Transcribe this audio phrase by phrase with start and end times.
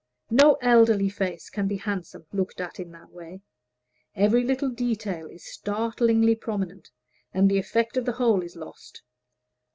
[0.31, 3.41] No elderly face can be handsome, looked at in that way;
[4.15, 6.89] every little detail is startlingly prominent,
[7.35, 9.03] and the effect of the whole is lost.